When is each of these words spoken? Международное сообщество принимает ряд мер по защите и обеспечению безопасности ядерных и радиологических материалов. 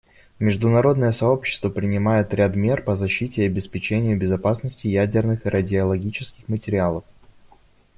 Международное 0.39 1.11
сообщество 1.11 1.69
принимает 1.69 2.33
ряд 2.33 2.55
мер 2.55 2.81
по 2.81 2.95
защите 2.95 3.43
и 3.43 3.45
обеспечению 3.45 4.17
безопасности 4.17 4.87
ядерных 4.87 5.45
и 5.45 5.49
радиологических 5.49 6.47
материалов. 6.47 7.03